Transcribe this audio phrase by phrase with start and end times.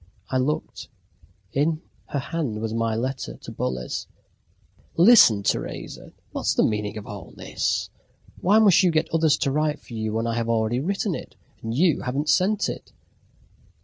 [0.31, 0.87] I looked.
[1.53, 4.07] In her hand was my letter to Boles.
[4.07, 4.83] Phew!
[5.03, 6.11] "Listen, Teresa!
[6.31, 7.91] What is the meaning of all this?
[8.39, 11.35] Why must you get others to write for you when I have already written it,
[11.61, 12.91] and you haven't sent it?"